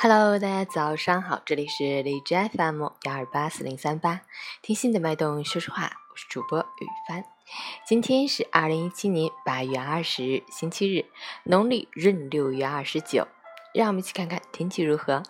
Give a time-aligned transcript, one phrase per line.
[0.00, 4.20] Hello，大家早上好，这里是荔枝 FM 幺二八四零三八，
[4.62, 7.24] 听心的脉动说说话，我是主播雨帆。
[7.84, 11.06] 今天是二零一七年八月二十日，星期日，
[11.42, 13.26] 农历闰六月二十九。
[13.74, 15.24] 让我们一起看看天气如何。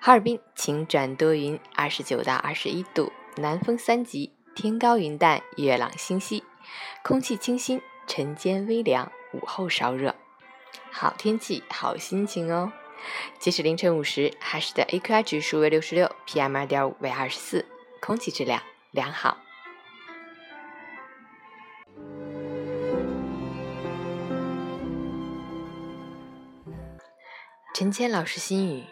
[0.00, 6.42] 哈尔滨晴转多云，二十九到二十一度，南风三级，天高云淡，月朗星稀，
[7.04, 10.16] 空气清新，晨间微凉，午后稍热。
[10.90, 12.72] 好天气，好心情哦。
[13.38, 17.66] 截止凌晨五时，哈市的 AQI 指数为六十六，PM 二点五为二十四，
[18.00, 19.38] 空气质量良好。
[27.74, 28.84] 陈谦老师心语：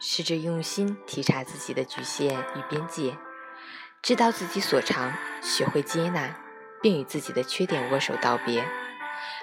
[0.00, 3.18] 试着用心体察自己的局限与边界，
[4.00, 5.12] 知道自己所长，
[5.42, 6.40] 学会接纳，
[6.80, 8.64] 并与自己的缺点握手道别，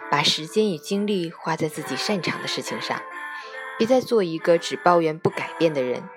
[0.09, 2.99] 把时间与精力花在自己擅长的事情上。
[3.77, 6.09] 别再做一个只抱怨不改变的人，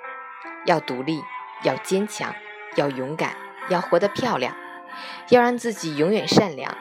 [0.65, 1.21] 要独立，
[1.63, 2.35] 要坚强，
[2.77, 3.37] 要勇敢，
[3.69, 4.57] 要活得漂亮，
[5.29, 6.77] 要让自己永远善良。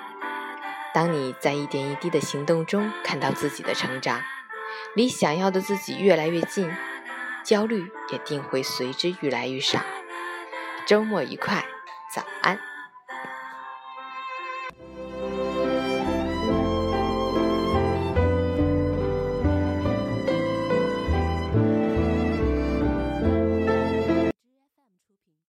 [0.93, 4.21] 当你在一点一滴的行动中看到自己的成长，
[4.95, 6.71] 离想要的自己越来越近，
[7.43, 9.79] 焦虑也定会随之愈来愈少。
[10.85, 11.65] 周末愉快，
[12.13, 12.68] 早安。